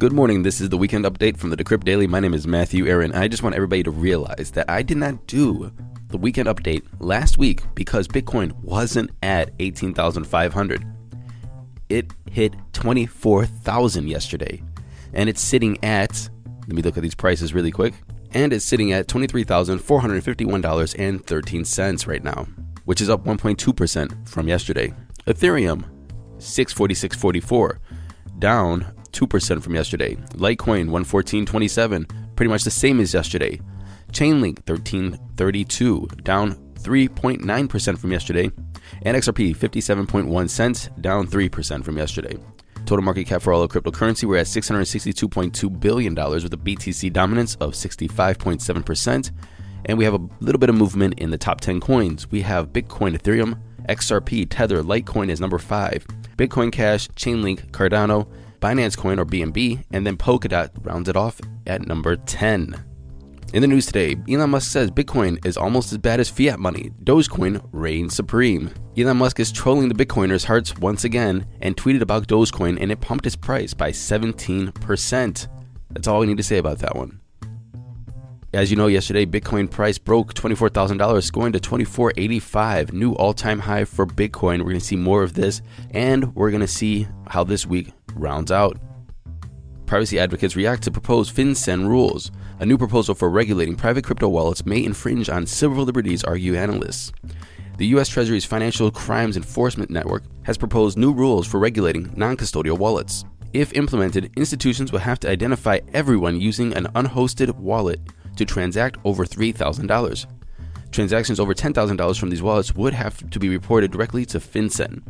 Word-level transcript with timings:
Good 0.00 0.12
morning. 0.14 0.42
This 0.44 0.62
is 0.62 0.70
the 0.70 0.78
weekend 0.78 1.04
update 1.04 1.36
from 1.36 1.50
the 1.50 1.58
Decrypt 1.58 1.84
Daily. 1.84 2.06
My 2.06 2.20
name 2.20 2.32
is 2.32 2.46
Matthew 2.46 2.86
Aaron. 2.86 3.12
I 3.12 3.28
just 3.28 3.42
want 3.42 3.54
everybody 3.54 3.82
to 3.82 3.90
realize 3.90 4.50
that 4.52 4.70
I 4.70 4.80
did 4.80 4.96
not 4.96 5.26
do 5.26 5.70
the 6.08 6.16
weekend 6.16 6.48
update 6.48 6.84
last 7.00 7.36
week 7.36 7.64
because 7.74 8.08
Bitcoin 8.08 8.54
wasn't 8.62 9.10
at 9.22 9.50
18,500. 9.58 10.86
It 11.90 12.14
hit 12.30 12.54
24,000 12.72 14.08
yesterday 14.08 14.62
and 15.12 15.28
it's 15.28 15.42
sitting 15.42 15.76
at, 15.84 16.30
let 16.60 16.72
me 16.72 16.80
look 16.80 16.96
at 16.96 17.02
these 17.02 17.14
prices 17.14 17.52
really 17.52 17.70
quick, 17.70 17.92
and 18.30 18.54
it's 18.54 18.64
sitting 18.64 18.92
at 18.92 19.06
$23,451.13 19.06 22.06
right 22.06 22.24
now, 22.24 22.46
which 22.86 23.02
is 23.02 23.10
up 23.10 23.26
1.2% 23.26 24.26
from 24.26 24.48
yesterday. 24.48 24.94
Ethereum, 25.26 25.84
646.44, 26.38 27.76
down 28.38 28.94
2% 29.12 29.62
from 29.62 29.74
yesterday. 29.74 30.16
Litecoin, 30.34 30.88
114.27, 30.88 32.36
pretty 32.36 32.48
much 32.48 32.64
the 32.64 32.70
same 32.70 33.00
as 33.00 33.14
yesterday. 33.14 33.60
Chainlink, 34.12 34.58
1332, 34.68 36.08
down 36.22 36.54
3.9% 36.74 37.98
from 37.98 38.12
yesterday. 38.12 38.50
And 39.02 39.16
XRP, 39.16 39.54
57.1 39.56 40.50
cents, 40.50 40.88
down 41.00 41.26
3% 41.26 41.84
from 41.84 41.96
yesterday. 41.96 42.36
Total 42.86 43.04
market 43.04 43.26
cap 43.26 43.42
for 43.42 43.52
all 43.52 43.62
of 43.62 43.70
cryptocurrency, 43.70 44.24
we're 44.24 44.38
at 44.38 44.46
$662.2 44.46 45.80
billion 45.80 46.14
with 46.14 46.52
a 46.52 46.56
BTC 46.56 47.12
dominance 47.12 47.54
of 47.56 47.74
65.7%. 47.74 49.30
And 49.86 49.96
we 49.96 50.04
have 50.04 50.14
a 50.14 50.28
little 50.40 50.58
bit 50.58 50.68
of 50.70 50.74
movement 50.74 51.18
in 51.18 51.30
the 51.30 51.38
top 51.38 51.60
10 51.60 51.80
coins. 51.80 52.30
We 52.30 52.42
have 52.42 52.72
Bitcoin, 52.72 53.16
Ethereum, 53.16 53.60
XRP, 53.88 54.46
Tether, 54.50 54.82
Litecoin 54.82 55.30
is 55.30 55.40
number 55.40 55.58
5, 55.58 56.06
Bitcoin 56.36 56.72
Cash, 56.72 57.08
Chainlink, 57.10 57.70
Cardano, 57.70 58.28
Binance 58.60 58.96
Coin 58.96 59.18
or 59.18 59.24
BNB, 59.24 59.84
and 59.90 60.06
then 60.06 60.16
Polkadot 60.16 60.70
rounds 60.84 61.08
it 61.08 61.16
off 61.16 61.40
at 61.66 61.86
number 61.86 62.16
10. 62.16 62.84
In 63.52 63.62
the 63.62 63.68
news 63.68 63.86
today, 63.86 64.16
Elon 64.28 64.50
Musk 64.50 64.70
says 64.70 64.92
Bitcoin 64.92 65.44
is 65.44 65.56
almost 65.56 65.90
as 65.90 65.98
bad 65.98 66.20
as 66.20 66.30
fiat 66.30 66.60
money. 66.60 66.92
Dogecoin 67.02 67.66
reigns 67.72 68.14
supreme. 68.14 68.70
Elon 68.96 69.16
Musk 69.16 69.40
is 69.40 69.50
trolling 69.50 69.88
the 69.88 70.04
Bitcoiners' 70.04 70.44
hearts 70.44 70.76
once 70.78 71.02
again 71.02 71.46
and 71.60 71.76
tweeted 71.76 72.00
about 72.00 72.28
Dogecoin 72.28 72.80
and 72.80 72.92
it 72.92 73.00
pumped 73.00 73.26
its 73.26 73.34
price 73.34 73.74
by 73.74 73.90
17%. 73.90 75.48
That's 75.90 76.06
all 76.06 76.20
we 76.20 76.26
need 76.26 76.36
to 76.36 76.44
say 76.44 76.58
about 76.58 76.78
that 76.78 76.94
one. 76.94 77.20
As 78.52 78.70
you 78.70 78.76
know, 78.76 78.86
yesterday 78.88 79.26
Bitcoin 79.26 79.70
price 79.70 79.98
broke 79.98 80.34
$24,000, 80.34 81.32
going 81.32 81.52
to 81.52 81.60
2485, 81.60 82.92
new 82.92 83.12
all-time 83.14 83.60
high 83.60 83.84
for 83.84 84.06
Bitcoin. 84.06 84.58
We're 84.58 84.70
going 84.70 84.80
to 84.80 84.80
see 84.80 84.96
more 84.96 85.24
of 85.24 85.34
this 85.34 85.60
and 85.90 86.34
we're 86.36 86.50
going 86.50 86.60
to 86.60 86.68
see 86.68 87.08
how 87.26 87.42
this 87.42 87.66
week 87.66 87.92
rounds 88.14 88.50
out. 88.52 88.78
Privacy 89.86 90.18
advocates 90.18 90.54
react 90.54 90.82
to 90.84 90.90
proposed 90.90 91.34
FinCEN 91.34 91.88
rules. 91.88 92.30
A 92.60 92.66
new 92.66 92.78
proposal 92.78 93.14
for 93.14 93.28
regulating 93.28 93.74
private 93.74 94.04
crypto 94.04 94.28
wallets 94.28 94.64
may 94.64 94.84
infringe 94.84 95.28
on 95.28 95.46
civil 95.46 95.84
liberties, 95.84 96.22
argue 96.22 96.54
analysts. 96.54 97.12
The 97.78 97.86
U.S. 97.86 98.08
Treasury's 98.08 98.44
Financial 98.44 98.90
Crimes 98.90 99.36
Enforcement 99.36 99.90
Network 99.90 100.22
has 100.42 100.58
proposed 100.58 100.98
new 100.98 101.12
rules 101.12 101.46
for 101.46 101.58
regulating 101.58 102.12
non 102.14 102.36
custodial 102.36 102.78
wallets. 102.78 103.24
If 103.52 103.72
implemented, 103.72 104.30
institutions 104.36 104.92
will 104.92 105.00
have 105.00 105.18
to 105.20 105.30
identify 105.30 105.80
everyone 105.92 106.40
using 106.40 106.72
an 106.74 106.86
unhosted 106.94 107.50
wallet 107.56 108.00
to 108.36 108.44
transact 108.44 108.98
over 109.04 109.24
$3,000. 109.24 110.26
Transactions 110.92 111.40
over 111.40 111.54
$10,000 111.54 112.18
from 112.18 112.30
these 112.30 112.42
wallets 112.42 112.74
would 112.74 112.94
have 112.94 113.28
to 113.30 113.38
be 113.40 113.48
reported 113.48 113.90
directly 113.90 114.24
to 114.26 114.38
FinCEN. 114.38 115.02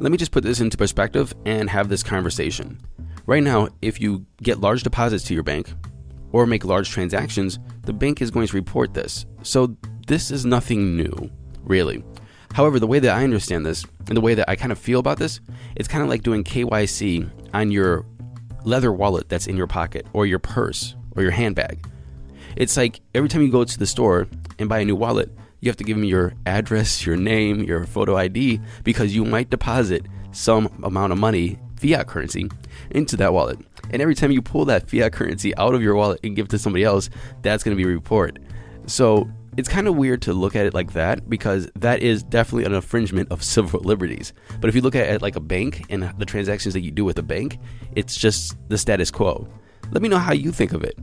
Let 0.00 0.10
me 0.10 0.18
just 0.18 0.32
put 0.32 0.42
this 0.42 0.60
into 0.60 0.76
perspective 0.76 1.32
and 1.46 1.70
have 1.70 1.88
this 1.88 2.02
conversation. 2.02 2.80
Right 3.26 3.42
now, 3.42 3.68
if 3.82 4.00
you 4.00 4.26
get 4.42 4.60
large 4.60 4.82
deposits 4.82 5.24
to 5.24 5.34
your 5.34 5.42
bank 5.44 5.72
or 6.32 6.46
make 6.46 6.64
large 6.64 6.90
transactions, 6.90 7.58
the 7.82 7.92
bank 7.92 8.20
is 8.20 8.30
going 8.30 8.48
to 8.48 8.56
report 8.56 8.94
this. 8.94 9.26
So 9.42 9.76
this 10.06 10.30
is 10.30 10.44
nothing 10.44 10.96
new, 10.96 11.30
really. 11.62 12.02
However, 12.52 12.80
the 12.80 12.86
way 12.86 12.98
that 12.98 13.16
I 13.16 13.22
understand 13.24 13.64
this 13.64 13.84
and 14.08 14.16
the 14.16 14.20
way 14.20 14.34
that 14.34 14.48
I 14.48 14.56
kind 14.56 14.72
of 14.72 14.78
feel 14.78 14.98
about 14.98 15.18
this, 15.18 15.40
it's 15.76 15.88
kind 15.88 16.02
of 16.02 16.08
like 16.08 16.22
doing 16.22 16.42
KYC 16.42 17.30
on 17.54 17.70
your 17.70 18.04
leather 18.64 18.92
wallet 18.92 19.28
that's 19.28 19.46
in 19.46 19.56
your 19.56 19.66
pocket 19.66 20.06
or 20.12 20.26
your 20.26 20.38
purse 20.38 20.96
or 21.16 21.22
your 21.22 21.32
handbag. 21.32 21.86
It's 22.56 22.76
like 22.76 23.00
every 23.14 23.28
time 23.28 23.42
you 23.42 23.50
go 23.50 23.64
to 23.64 23.78
the 23.78 23.86
store 23.86 24.26
and 24.58 24.68
buy 24.68 24.80
a 24.80 24.84
new 24.84 24.96
wallet, 24.96 25.30
you 25.62 25.70
have 25.70 25.76
to 25.76 25.84
give 25.84 25.96
them 25.96 26.04
your 26.04 26.34
address, 26.44 27.06
your 27.06 27.16
name, 27.16 27.62
your 27.62 27.86
photo 27.86 28.16
ID 28.16 28.60
because 28.82 29.14
you 29.14 29.24
might 29.24 29.48
deposit 29.48 30.04
some 30.32 30.66
amount 30.82 31.12
of 31.12 31.18
money 31.18 31.56
fiat 31.76 32.08
currency 32.08 32.50
into 32.90 33.16
that 33.16 33.32
wallet. 33.32 33.60
And 33.90 34.02
every 34.02 34.16
time 34.16 34.32
you 34.32 34.42
pull 34.42 34.64
that 34.66 34.90
fiat 34.90 35.12
currency 35.12 35.56
out 35.56 35.74
of 35.74 35.80
your 35.80 35.94
wallet 35.94 36.18
and 36.24 36.34
give 36.34 36.46
it 36.46 36.50
to 36.50 36.58
somebody 36.58 36.82
else, 36.82 37.10
that's 37.42 37.62
going 37.62 37.76
to 37.76 37.80
be 37.80 37.88
a 37.88 37.94
report. 37.94 38.40
So 38.86 39.30
it's 39.56 39.68
kind 39.68 39.86
of 39.86 39.94
weird 39.94 40.20
to 40.22 40.32
look 40.32 40.56
at 40.56 40.66
it 40.66 40.74
like 40.74 40.94
that 40.94 41.30
because 41.30 41.70
that 41.76 42.02
is 42.02 42.24
definitely 42.24 42.64
an 42.64 42.74
infringement 42.74 43.30
of 43.30 43.44
civil 43.44 43.80
liberties. 43.80 44.32
But 44.60 44.68
if 44.68 44.74
you 44.74 44.80
look 44.80 44.96
at 44.96 45.08
it 45.08 45.22
like 45.22 45.36
a 45.36 45.40
bank 45.40 45.84
and 45.90 46.12
the 46.18 46.26
transactions 46.26 46.74
that 46.74 46.80
you 46.80 46.90
do 46.90 47.04
with 47.04 47.20
a 47.20 47.22
bank, 47.22 47.58
it's 47.94 48.16
just 48.16 48.56
the 48.68 48.78
status 48.78 49.12
quo. 49.12 49.48
Let 49.92 50.02
me 50.02 50.08
know 50.08 50.18
how 50.18 50.32
you 50.32 50.50
think 50.50 50.72
of 50.72 50.82
it. 50.82 50.98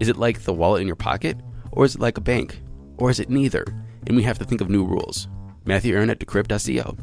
Is 0.00 0.08
it 0.08 0.18
like 0.18 0.40
the 0.40 0.52
wallet 0.52 0.82
in 0.82 0.86
your 0.86 0.96
pocket? 0.96 1.38
Or 1.70 1.86
is 1.86 1.94
it 1.94 2.00
like 2.02 2.18
a 2.18 2.20
bank? 2.20 2.60
Or 2.98 3.08
is 3.08 3.18
it 3.18 3.30
neither? 3.30 3.64
And 4.06 4.16
we 4.16 4.22
have 4.22 4.38
to 4.38 4.44
think 4.44 4.60
of 4.60 4.68
new 4.68 4.84
rules. 4.84 5.28
Matthew 5.64 5.94
Aaron 5.94 6.10
at 6.10 6.18
Decrypt.co. 6.18 6.96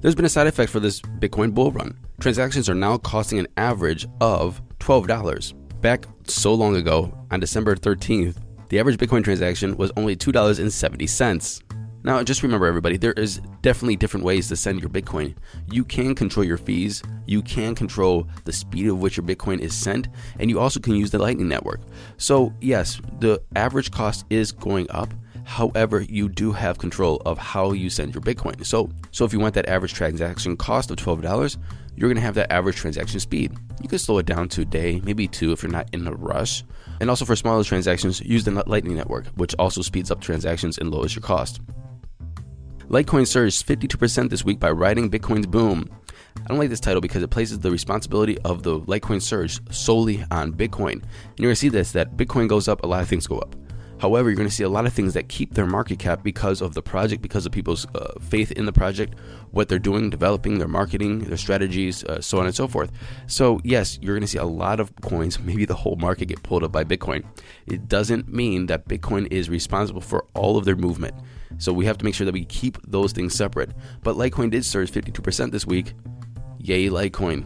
There's 0.00 0.14
been 0.14 0.24
a 0.24 0.28
side 0.28 0.46
effect 0.46 0.70
for 0.70 0.78
this 0.78 1.00
Bitcoin 1.00 1.52
bull 1.52 1.72
run. 1.72 1.98
Transactions 2.20 2.68
are 2.68 2.74
now 2.74 2.98
costing 2.98 3.38
an 3.38 3.48
average 3.56 4.06
of 4.20 4.60
$12. 4.78 5.80
Back 5.80 6.06
so 6.26 6.54
long 6.54 6.76
ago, 6.76 7.12
on 7.30 7.40
December 7.40 7.74
13th, 7.74 8.36
the 8.68 8.78
average 8.78 8.98
Bitcoin 8.98 9.24
transaction 9.24 9.76
was 9.76 9.92
only 9.96 10.16
$2.70. 10.16 11.62
Now, 12.06 12.22
just 12.22 12.44
remember, 12.44 12.66
everybody, 12.66 12.96
there 12.96 13.14
is 13.14 13.40
definitely 13.62 13.96
different 13.96 14.24
ways 14.24 14.46
to 14.48 14.56
send 14.56 14.80
your 14.80 14.88
Bitcoin. 14.88 15.34
You 15.72 15.84
can 15.84 16.14
control 16.14 16.46
your 16.46 16.56
fees, 16.56 17.02
you 17.26 17.42
can 17.42 17.74
control 17.74 18.28
the 18.44 18.52
speed 18.52 18.86
of 18.86 19.00
which 19.00 19.16
your 19.16 19.26
Bitcoin 19.26 19.58
is 19.58 19.74
sent, 19.74 20.06
and 20.38 20.48
you 20.48 20.60
also 20.60 20.78
can 20.78 20.94
use 20.94 21.10
the 21.10 21.18
Lightning 21.18 21.48
Network. 21.48 21.80
So, 22.16 22.52
yes, 22.60 23.00
the 23.18 23.42
average 23.56 23.90
cost 23.90 24.24
is 24.30 24.52
going 24.52 24.86
up, 24.90 25.12
However, 25.46 26.00
you 26.00 26.28
do 26.28 26.50
have 26.50 26.76
control 26.76 27.22
of 27.24 27.38
how 27.38 27.70
you 27.70 27.88
send 27.88 28.12
your 28.12 28.20
Bitcoin. 28.20 28.66
So, 28.66 28.90
so 29.12 29.24
if 29.24 29.32
you 29.32 29.38
want 29.38 29.54
that 29.54 29.68
average 29.68 29.94
transaction 29.94 30.56
cost 30.56 30.90
of 30.90 30.96
$12, 30.96 31.56
you're 31.94 32.08
going 32.08 32.16
to 32.16 32.20
have 32.20 32.34
that 32.34 32.52
average 32.52 32.74
transaction 32.74 33.20
speed. 33.20 33.52
You 33.80 33.88
can 33.88 34.00
slow 34.00 34.18
it 34.18 34.26
down 34.26 34.48
to 34.50 34.62
a 34.62 34.64
day, 34.64 35.00
maybe 35.04 35.28
two 35.28 35.52
if 35.52 35.62
you're 35.62 35.70
not 35.70 35.88
in 35.92 36.04
a 36.08 36.12
rush. 36.12 36.64
And 37.00 37.08
also 37.08 37.24
for 37.24 37.36
smaller 37.36 37.62
transactions, 37.62 38.20
use 38.20 38.42
the 38.42 38.50
Lightning 38.66 38.96
Network, 38.96 39.26
which 39.36 39.54
also 39.54 39.82
speeds 39.82 40.10
up 40.10 40.20
transactions 40.20 40.78
and 40.78 40.90
lowers 40.90 41.14
your 41.14 41.22
cost. 41.22 41.60
Litecoin 42.88 43.26
surged 43.26 43.66
52% 43.68 44.30
this 44.30 44.44
week 44.44 44.58
by 44.58 44.72
riding 44.72 45.08
Bitcoin's 45.08 45.46
boom. 45.46 45.88
I 46.44 46.48
don't 46.48 46.58
like 46.58 46.70
this 46.70 46.80
title 46.80 47.00
because 47.00 47.22
it 47.22 47.30
places 47.30 47.60
the 47.60 47.70
responsibility 47.70 48.36
of 48.40 48.64
the 48.64 48.80
Litecoin 48.80 49.22
surge 49.22 49.60
solely 49.72 50.24
on 50.32 50.52
Bitcoin. 50.52 50.94
And 50.94 51.38
you're 51.38 51.46
going 51.46 51.52
to 51.52 51.56
see 51.56 51.68
this 51.68 51.92
that 51.92 52.16
Bitcoin 52.16 52.48
goes 52.48 52.66
up, 52.66 52.82
a 52.82 52.86
lot 52.88 53.00
of 53.00 53.08
things 53.08 53.28
go 53.28 53.38
up. 53.38 53.54
However, 54.06 54.28
you're 54.30 54.36
going 54.36 54.48
to 54.48 54.54
see 54.54 54.62
a 54.62 54.68
lot 54.68 54.86
of 54.86 54.92
things 54.92 55.14
that 55.14 55.28
keep 55.28 55.54
their 55.54 55.66
market 55.66 55.98
cap 55.98 56.22
because 56.22 56.60
of 56.60 56.74
the 56.74 56.82
project, 56.82 57.22
because 57.22 57.44
of 57.44 57.50
people's 57.50 57.88
uh, 57.92 58.12
faith 58.20 58.52
in 58.52 58.64
the 58.64 58.72
project, 58.72 59.14
what 59.50 59.68
they're 59.68 59.80
doing, 59.80 60.10
developing 60.10 60.60
their 60.60 60.68
marketing, 60.68 61.24
their 61.24 61.36
strategies, 61.36 62.04
uh, 62.04 62.20
so 62.20 62.38
on 62.38 62.46
and 62.46 62.54
so 62.54 62.68
forth. 62.68 62.92
So, 63.26 63.60
yes, 63.64 63.98
you're 64.00 64.14
going 64.14 64.20
to 64.20 64.28
see 64.28 64.38
a 64.38 64.44
lot 64.44 64.78
of 64.78 64.94
coins, 65.00 65.40
maybe 65.50 65.64
the 65.64 65.74
whole 65.74 65.96
market 65.96 66.26
get 66.26 66.44
pulled 66.44 66.62
up 66.62 66.70
by 66.70 66.84
Bitcoin. 66.84 67.24
It 67.66 67.88
doesn't 67.88 68.32
mean 68.32 68.66
that 68.66 68.86
Bitcoin 68.86 69.26
is 69.32 69.50
responsible 69.50 70.00
for 70.00 70.24
all 70.34 70.56
of 70.56 70.64
their 70.64 70.76
movement. 70.76 71.16
So, 71.58 71.72
we 71.72 71.84
have 71.86 71.98
to 71.98 72.04
make 72.04 72.14
sure 72.14 72.26
that 72.26 72.32
we 72.32 72.44
keep 72.44 72.78
those 72.86 73.10
things 73.10 73.34
separate. 73.34 73.72
But 74.04 74.14
Litecoin 74.14 74.52
did 74.52 74.64
surge 74.64 74.92
52% 74.92 75.50
this 75.50 75.66
week. 75.66 75.94
Yay, 76.60 76.86
Litecoin. 76.90 77.44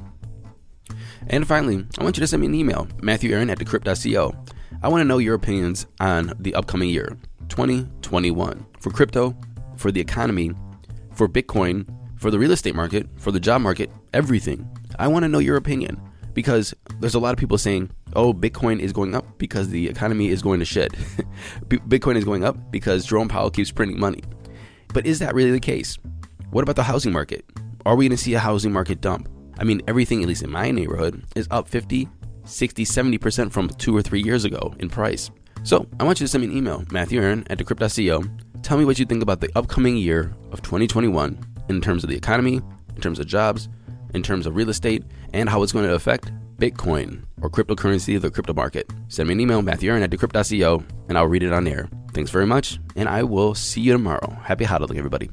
And 1.29 1.49
finally, 1.49 1.87
I 1.99 2.05
want 2.05 2.19
you 2.19 2.21
to 2.21 2.27
send 2.27 2.43
me 2.43 2.49
an 2.49 2.55
email, 2.55 2.87
Matthew 3.01 3.33
Aaron 3.33 3.49
at 3.49 3.59
decrypt.co. 3.59 4.35
I 4.83 4.89
want 4.89 5.01
to 5.01 5.05
know 5.05 5.19
your 5.19 5.35
opinions 5.35 5.87
on 6.01 6.33
the 6.39 6.55
upcoming 6.55 6.89
year, 6.89 7.17
2021, 7.49 8.67
for 8.79 8.91
crypto, 8.91 9.37
for 9.77 9.93
the 9.93 10.01
economy, 10.01 10.53
for 11.13 11.29
Bitcoin, 11.29 11.87
for 12.17 12.31
the 12.31 12.39
real 12.39 12.53
estate 12.53 12.75
market, 12.75 13.07
for 13.17 13.31
the 13.31 13.41
job 13.41 13.61
market, 13.61 13.91
everything. 14.15 14.69
I 14.99 15.09
want 15.09 15.25
to 15.25 15.29
know 15.29 15.39
your 15.39 15.57
opinion 15.57 16.01
because 16.35 16.75
there's 17.01 17.15
a 17.15 17.19
lot 17.19 17.33
of 17.33 17.39
people 17.39 17.59
saying, 17.59 17.91
oh, 18.15 18.33
Bitcoin 18.33 18.81
is 18.81 18.93
going 18.93 19.15
up 19.15 19.39
because 19.39 19.69
the 19.69 19.89
economy 19.89 20.29
is 20.29 20.43
going 20.43 20.61
to 20.61 20.67
shit. 20.67 20.93
Bitcoin 21.69 22.17
is 22.17 22.25
going 22.25 22.45
up 22.45 22.71
because 22.71 23.05
Jerome 23.05 23.29
Powell 23.29 23.51
keeps 23.51 23.71
printing 23.71 23.99
money. 23.99 24.23
But 24.93 25.07
is 25.07 25.19
that 25.19 25.35
really 25.35 25.51
the 25.51 25.61
case? 25.61 25.99
What 26.51 26.63
about 26.63 26.77
the 26.77 26.83
housing 26.83 27.13
market? 27.13 27.45
Are 27.87 27.97
we 27.97 28.07
going 28.07 28.17
to 28.17 28.23
see 28.23 28.35
a 28.35 28.39
housing 28.39 28.73
market 28.73 29.01
dump? 29.01 29.29
I 29.59 29.65
mean, 29.65 29.83
everything, 29.87 30.23
at 30.23 30.29
least 30.29 30.43
in 30.43 30.51
my 30.51 30.71
neighborhood, 30.71 31.23
is 31.37 31.47
up 31.51 31.69
50, 31.69 32.09
60, 32.51 32.85
70% 32.85 33.53
from 33.53 33.69
two 33.69 33.97
or 33.97 34.03
three 34.03 34.23
years 34.23 34.45
ago 34.45 34.75
in 34.79 34.89
price. 34.89 35.31
So 35.63 35.87
I 35.99 36.05
want 36.05 36.21
you 36.21 36.25
to 36.27 36.29
send 36.29 36.43
me 36.43 36.51
an 36.51 36.57
email, 36.57 36.85
Matthew 36.91 37.21
Aaron 37.21 37.47
at 37.51 37.59
Decrypt.co. 37.59 38.25
Tell 38.63 38.79
me 38.79 38.85
what 38.85 38.99
you 38.99 39.07
think 39.07 39.23
about 39.23 39.41
the 39.41 39.51
upcoming 39.57 39.97
year 39.97 40.35
of 40.53 40.63
2021 40.63 41.39
in 41.69 41.81
terms 41.81 42.05
of 42.05 42.11
the 42.11 42.17
economy, 42.17 42.61
in 42.95 43.01
terms 43.01 43.19
of 43.19 43.27
jobs, 43.27 43.69
in 44.15 44.23
terms 44.23 44.47
of 44.47 44.57
real 44.57 44.71
estate, 44.71 45.05
and 45.33 45.49
how 45.49 45.63
it's 45.63 45.73
going 45.73 45.87
to 45.87 45.95
affect 45.95 46.31
Bitcoin 46.57 47.25
or 47.41 47.49
cryptocurrency, 47.49 48.21
the 48.21 48.31
crypto 48.31 48.53
market. 48.53 48.91
Send 49.09 49.29
me 49.29 49.33
an 49.33 49.41
email, 49.41 49.63
Matthew 49.63 49.91
Aaron 49.91 50.03
at 50.03 50.11
Decrypt.co, 50.11 50.85
and 51.09 51.17
I'll 51.17 51.27
read 51.27 51.43
it 51.43 51.53
on 51.53 51.67
air. 51.67 51.89
Thanks 52.13 52.31
very 52.31 52.47
much, 52.47 52.79
and 52.97 53.09
I 53.09 53.23
will 53.23 53.55
see 53.55 53.81
you 53.81 53.93
tomorrow. 53.93 54.37
Happy 54.43 54.65
hodling, 54.65 54.99
everybody. 54.99 55.31